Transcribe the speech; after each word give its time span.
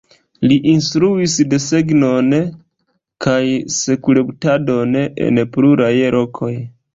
Li 0.51 0.55
instruis 0.69 1.35
desegnon 1.51 2.31
kaj 3.27 3.43
skulptadon 3.77 4.99
en 5.27 5.45
pluraj 5.55 5.93
lokoj. 6.19 6.53